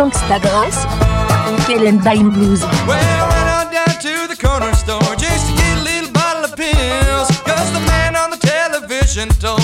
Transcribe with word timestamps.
Gangsta 0.00 0.40
Grass, 0.40 0.86
Kellen 1.66 1.98
Dime 2.02 2.30
Blues. 2.30 2.62
Well, 2.88 2.96
I 2.96 3.28
went 3.28 3.48
on 3.52 3.66
down 3.70 4.00
to 4.00 4.26
the 4.32 4.36
corner 4.40 4.72
store 4.72 5.14
just 5.16 5.50
to 5.50 5.52
get 5.52 5.76
a 5.76 5.82
little 5.82 6.10
bottle 6.10 6.44
of 6.44 6.56
pills. 6.56 7.28
Cause 7.44 7.70
the 7.74 7.80
man 7.80 8.16
on 8.16 8.30
the 8.30 8.38
television 8.38 9.28
told 9.44 9.59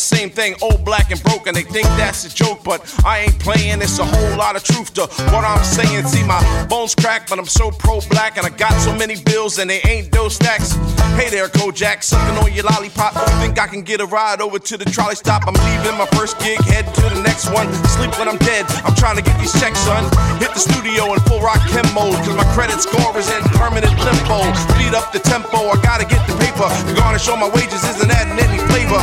same 0.00 0.30
thing, 0.30 0.54
old, 0.62 0.84
black, 0.84 1.10
and 1.10 1.22
broken. 1.22 1.54
They 1.54 1.62
think 1.62 1.86
that's 2.00 2.24
a 2.24 2.34
joke, 2.34 2.64
but 2.64 2.80
I 3.04 3.20
ain't 3.20 3.38
playing. 3.38 3.82
It's 3.82 3.98
a 3.98 4.04
whole 4.04 4.36
lot 4.36 4.56
of 4.56 4.64
truth 4.64 4.94
to 4.94 5.02
what 5.32 5.44
I'm 5.44 5.62
saying. 5.62 6.06
See, 6.06 6.24
my 6.24 6.40
bones 6.68 6.94
crack, 6.94 7.28
but 7.28 7.38
I'm 7.38 7.46
so 7.46 7.70
pro-black, 7.70 8.36
and 8.36 8.46
I 8.46 8.50
got 8.50 8.72
so 8.80 8.94
many 8.96 9.16
bills, 9.22 9.58
and 9.58 9.68
they 9.68 9.80
ain't 9.86 10.10
those 10.10 10.34
stacks. 10.34 10.72
Hey 11.20 11.28
there, 11.28 11.48
Kojak, 11.48 12.02
sucking 12.02 12.38
on 12.42 12.52
your 12.52 12.64
lollipop. 12.64 13.12
Think 13.40 13.58
I 13.58 13.66
can 13.66 13.82
get 13.82 14.00
a 14.00 14.06
ride 14.06 14.40
over 14.40 14.58
to 14.58 14.76
the 14.76 14.84
trolley 14.84 15.14
stop? 15.14 15.44
I'm 15.46 15.54
leaving 15.54 15.98
my 15.98 16.06
first 16.16 16.38
gig, 16.40 16.58
head 16.64 16.86
to 16.94 17.02
the 17.12 17.20
next 17.20 17.50
one. 17.52 17.68
Sleep 17.98 18.16
when 18.18 18.28
I'm 18.28 18.38
dead. 18.38 18.64
I'm 18.84 18.94
trying 18.94 19.16
to 19.16 19.22
get 19.22 19.38
these 19.38 19.52
checks, 19.60 19.80
son. 19.80 20.04
Hit 20.40 20.54
the 20.54 20.60
studio 20.60 21.12
in 21.12 21.20
full 21.28 21.40
rock 21.40 21.60
chem 21.68 21.84
mode, 21.92 22.16
cause 22.24 22.36
my 22.36 22.48
credit 22.54 22.80
score 22.80 23.12
is 23.18 23.28
in 23.28 23.42
permanent 23.60 23.92
limbo. 24.00 24.40
Speed 24.72 24.94
up 24.94 25.12
the 25.12 25.20
tempo, 25.20 25.68
I 25.68 25.76
gotta 25.82 26.06
get 26.06 26.24
the 26.26 26.34
paper. 26.40 26.68
The 26.88 26.94
garnish 26.96 27.28
on 27.28 27.40
my 27.40 27.50
wages 27.52 27.84
isn't 27.84 28.10
adding 28.10 28.38
any 28.40 28.58
flavor. 28.70 29.02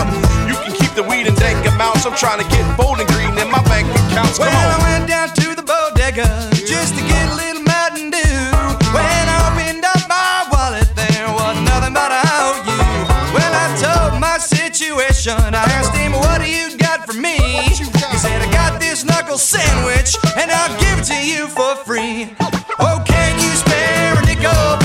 You 0.50 0.56
keep 0.80 0.92
the 0.96 1.04
weed 1.04 1.28
and 1.28 1.36
dank 1.38 1.66
amounts. 1.68 2.06
I'm 2.06 2.16
trying 2.16 2.40
to 2.44 2.48
get 2.50 2.64
bold 2.78 3.00
and 3.00 3.08
green 3.10 3.34
in 3.38 3.50
my 3.52 3.62
bank 3.70 3.88
accounts. 4.08 4.38
Come 4.38 4.48
Well, 4.48 4.70
I 4.70 4.76
on. 4.76 4.82
went 4.88 5.08
down 5.08 5.30
to 5.42 5.56
the 5.56 5.64
bodega 5.64 6.28
just 6.54 6.96
to 6.98 7.02
get 7.04 7.24
a 7.32 7.36
little 7.36 7.64
Mountain 7.64 8.10
Dew. 8.12 8.44
When 8.96 9.24
I 9.30 9.38
opened 9.50 9.84
up 9.86 10.02
my 10.08 10.48
wallet, 10.52 10.88
there 10.96 11.28
was 11.34 11.56
nothing 11.70 11.94
but 11.94 12.12
a 12.12 12.22
how 12.28 12.48
you. 12.70 12.82
Well, 13.36 13.54
I 13.54 13.68
told 13.82 14.20
my 14.22 14.38
situation. 14.38 15.38
I 15.54 15.64
asked 15.78 15.96
him, 15.96 16.14
What 16.14 16.42
do 16.42 16.48
you 16.50 16.78
got 16.78 17.06
for 17.06 17.14
me? 17.14 17.38
He 17.68 18.18
said, 18.18 18.42
I 18.42 18.50
got 18.52 18.80
this 18.80 19.04
knuckle 19.04 19.38
sandwich, 19.38 20.16
and 20.38 20.50
I'll 20.52 20.74
give 20.80 21.00
it 21.00 21.06
to 21.14 21.20
you 21.32 21.48
for 21.48 21.76
free. 21.86 22.34
Oh, 22.80 23.02
can 23.06 23.34
you 23.42 23.52
spare 23.64 24.14
a 24.18 24.22
nickel, 24.26 24.78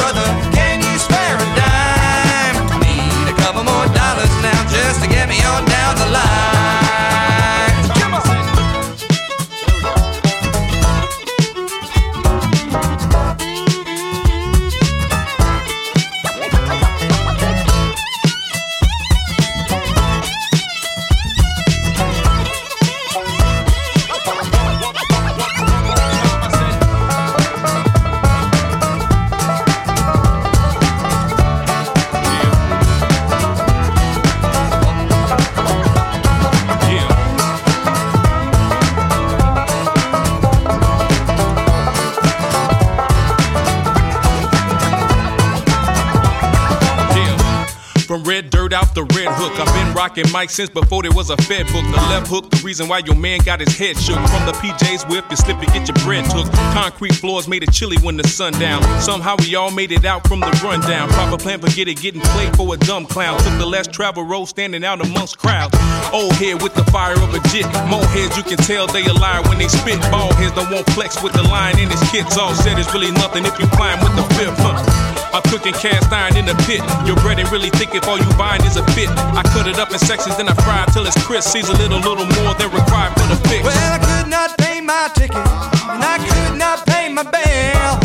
Red 48.43 48.51
dirt 48.51 48.73
out 48.73 48.95
the 48.95 49.05
red 49.05 49.29
hook. 49.39 49.55
I've 49.61 49.73
been 49.75 49.95
rocking 49.95 50.25
Mike 50.33 50.51
since 50.51 50.69
before 50.69 51.03
there 51.03 51.13
was 51.13 51.31
a 51.31 51.37
Fed 51.37 51.67
book. 51.67 51.85
The 51.85 52.03
left 52.11 52.27
hook, 52.27 52.51
the 52.51 52.61
reason 52.65 52.89
why 52.89 52.99
your 52.99 53.15
man 53.15 53.39
got 53.45 53.61
his 53.61 53.77
head 53.77 53.97
shook. 53.97 54.17
From 54.17 54.47
the 54.47 54.53
PJs 54.59 55.09
whip, 55.09 55.25
you 55.31 55.37
slip 55.37 55.59
and 55.59 55.69
get 55.69 55.87
your 55.87 55.95
bread 56.03 56.25
took. 56.29 56.51
Concrete 56.75 57.15
floors 57.15 57.47
made 57.47 57.63
it 57.63 57.73
chilly 57.73 57.99
when 58.03 58.17
the 58.17 58.27
sun 58.27 58.53
down. 58.55 58.83
Somehow 59.01 59.37
we 59.39 59.55
all 59.55 59.71
made 59.71 59.93
it 59.93 60.05
out 60.05 60.27
from 60.27 60.41
the 60.41 60.51
rundown. 60.65 61.09
Proper 61.11 61.39
plan 61.39 61.61
forget 61.61 61.87
it, 61.87 62.01
getting 62.01 62.21
played 62.35 62.57
for 62.57 62.75
a 62.75 62.77
dumb 62.79 63.07
clown. 63.07 63.39
Took 63.39 63.59
the 63.59 63.67
last 63.67 63.93
travel 63.93 64.25
road, 64.25 64.47
standing 64.47 64.83
out 64.83 65.01
amongst 65.05 65.39
crowds. 65.39 65.77
Old 66.13 66.33
head 66.33 66.63
with 66.63 66.75
the 66.75 66.85
fire 66.91 67.15
of 67.15 67.35
a 67.35 67.41
jit. 67.49 67.67
More 67.87 68.05
heads 68.11 68.37
you 68.37 68.43
can 68.43 68.59
tell 68.59 68.89
they 68.89 69.05
a 69.07 69.13
liar 69.13 69.43
when 69.43 69.59
they 69.59 69.69
spit. 69.69 70.01
Bald 70.11 70.35
heads 70.35 70.55
don't 70.57 70.71
want 70.73 70.89
flex 70.91 71.23
with 71.23 71.33
the 71.33 71.45
line 71.45 71.79
in 71.79 71.89
his 71.89 72.03
kits. 72.11 72.37
All 72.37 72.55
said 72.55 72.79
is 72.79 72.93
really 72.93 73.13
nothing 73.13 73.47
if 73.47 73.57
you 73.61 73.67
climb 73.69 74.01
with 74.01 74.17
the 74.17 74.27
fifth. 74.35 74.52
Cooking 75.63 75.81
cast 75.81 76.13
iron 76.13 76.37
in 76.37 76.45
the 76.45 76.59
pit. 76.67 76.83
Your 77.07 77.15
bread 77.23 77.39
ain't 77.39 77.53
really 77.53 77.71
thick 77.71 77.95
if 77.95 78.09
all 78.09 78.19
you 78.19 78.27
buying 78.37 78.65
is 78.65 78.77
a 78.77 78.83
bit. 78.99 79.09
I 79.39 79.43
cut 79.55 79.69
it 79.69 79.79
up 79.79 79.93
in 79.93 79.99
sections, 80.01 80.37
then 80.37 80.49
I 80.49 80.55
fry 80.55 80.83
it 80.83 80.93
till 80.93 81.07
it's 81.07 81.15
crisp. 81.25 81.51
Season 81.51 81.77
it 81.77 81.93
a 81.93 81.95
little 81.95 82.27
more 82.43 82.55
than 82.55 82.69
required 82.73 83.13
for 83.15 83.29
the 83.31 83.37
fix. 83.49 83.63
Well, 83.63 83.71
I 83.71 83.99
could 84.03 84.29
not 84.29 84.59
pay 84.59 84.81
my 84.81 85.09
ticket, 85.15 85.37
and 85.37 86.03
I 86.03 86.19
could 86.19 86.59
not 86.59 86.85
pay 86.85 87.09
my 87.15 87.23
bail. 87.23 88.02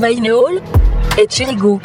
Combine 0.00 0.30
Hall 0.32 0.62
et 1.18 1.28
Cherigo. 1.28 1.78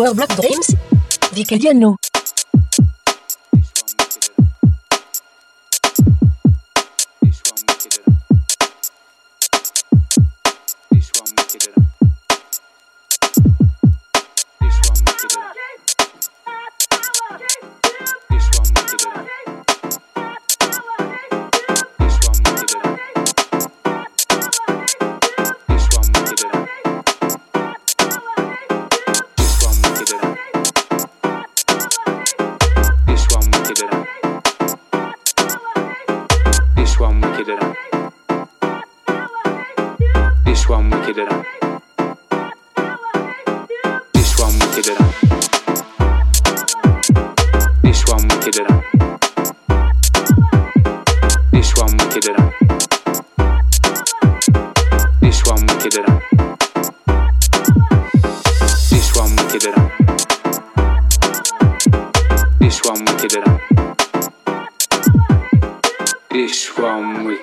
Power 0.00 0.14
Block 0.14 0.34
Dreams 0.40 0.74
di 1.28 1.44
Cadiano. 1.44 1.96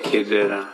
kid 0.02 0.28
that 0.28 0.50
uh, 0.50 0.66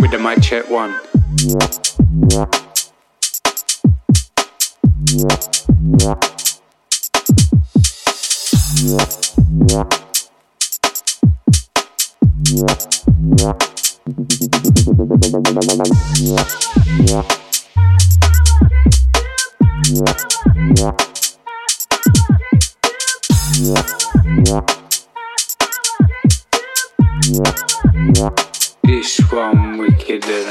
with 0.00 0.10
the 0.10 0.18
mic 0.18 0.42
check 0.42 0.68
one. 0.70 0.92
Mm-hmm. 0.92 2.66
they. 30.20 30.46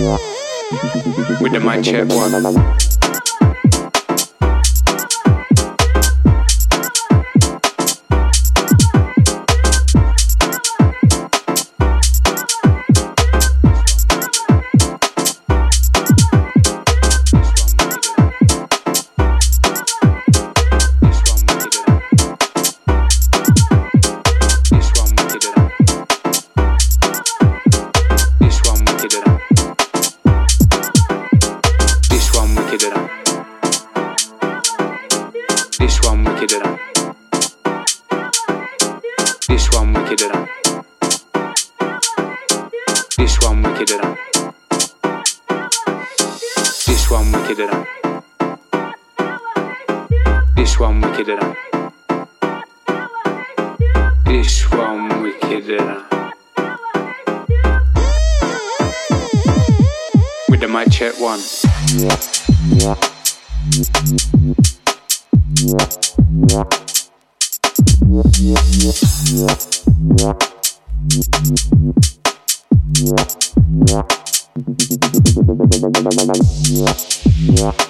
Yeah 0.00 0.39
with 1.40 1.52
the 1.52 1.60
mic 1.60 1.84
check 1.84 2.08
one. 2.08 2.89
This 39.60 39.70
one 39.76 39.92
wickeder 39.92 40.28
than. 40.32 40.48
This 43.18 43.38
one 43.42 43.62
wickeder 43.62 43.98
than. 43.98 44.16
This 46.86 47.10
one 47.10 47.30
wickeder 47.30 47.66
than. 47.66 47.86
This 50.56 50.78
one 50.80 51.00
wickeder 51.02 51.36
than. 51.36 51.56
This 54.24 54.70
one 54.72 55.22
wickeder 55.22 55.76
than. 55.76 56.04
With 60.48 60.60
the 60.60 60.68
mic 60.68 60.90
check 60.90 61.20
one. 61.20 61.40
Yeah. 61.98 62.16
Yeah. 77.60 77.89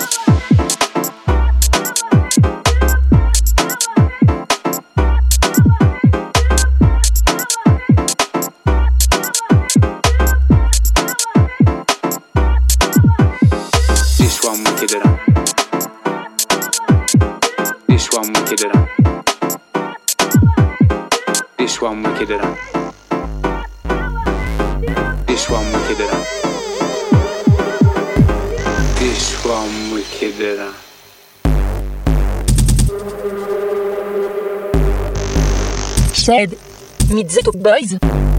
said, 36.21 36.51
Midzeto 37.09 37.51
Boys. 37.51 38.30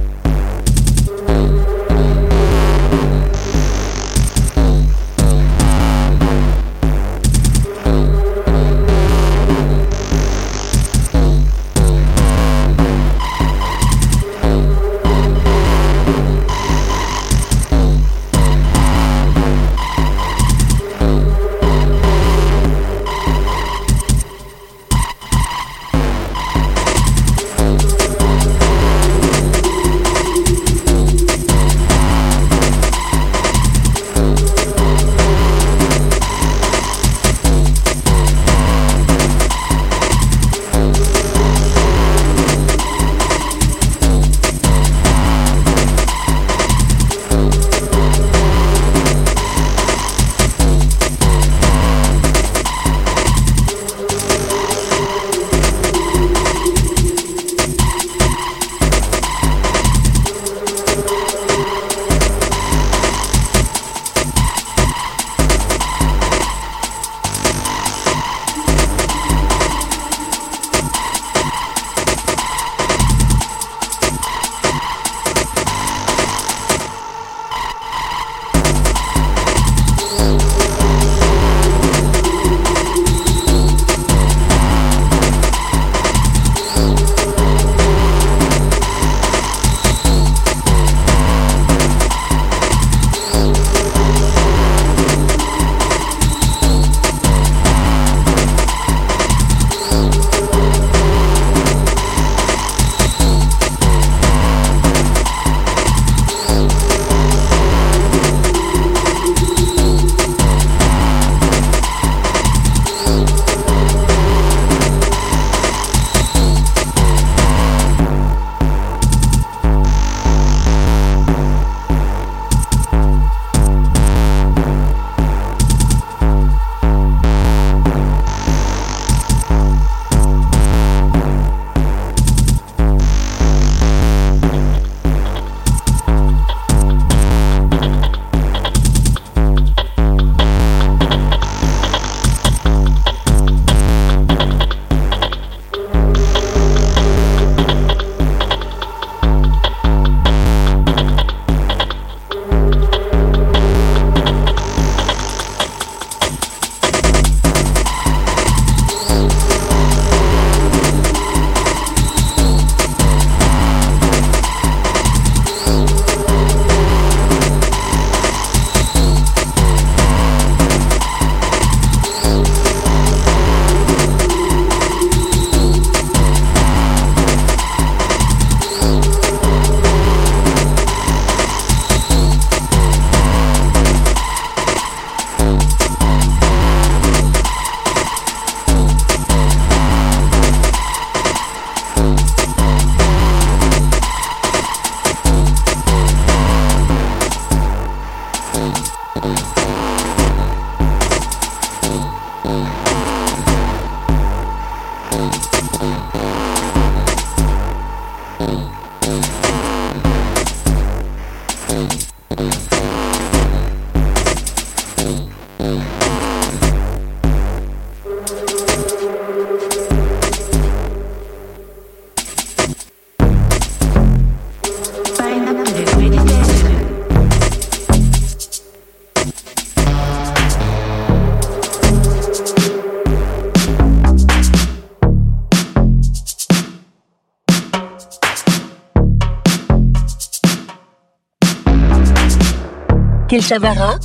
Chavara, 243.40 243.98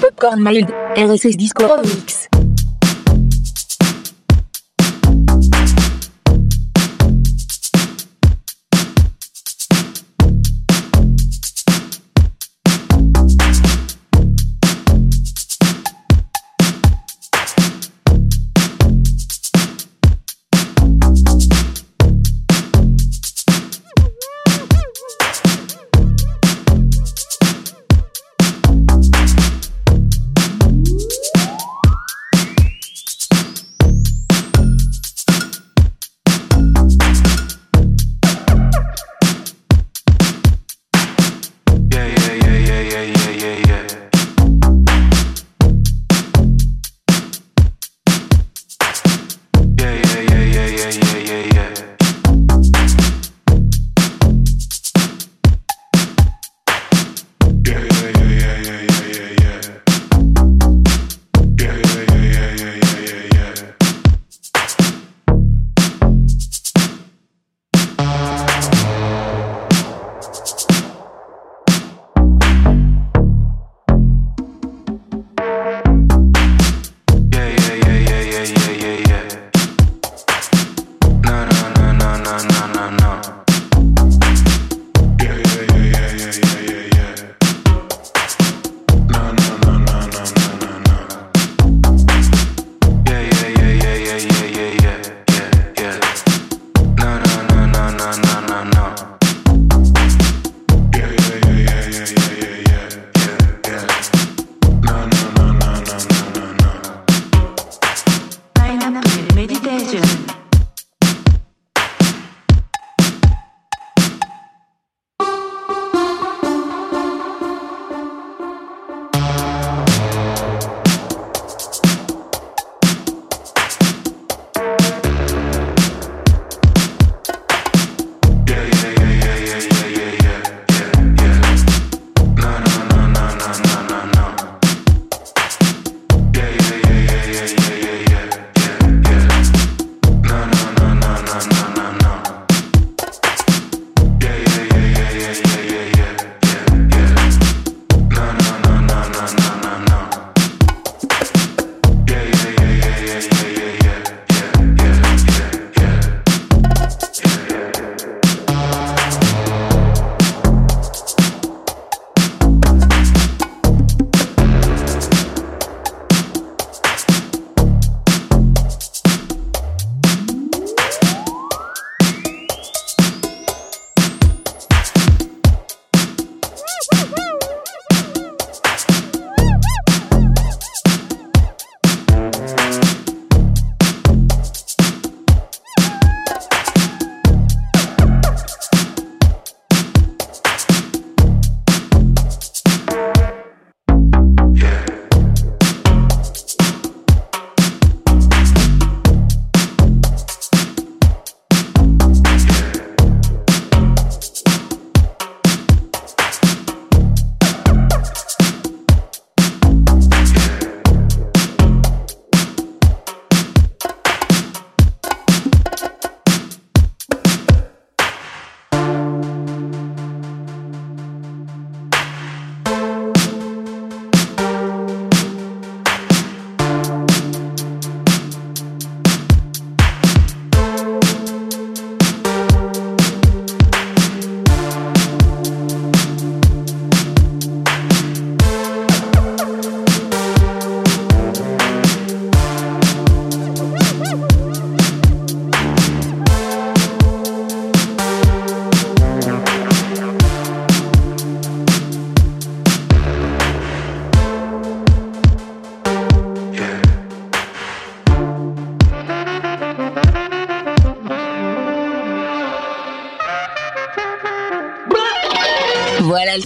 Popcorn 0.00 0.40
Mild, 0.40 0.68
RSS 0.96 1.36
Disco 1.36 1.80
Mix. 1.82 2.31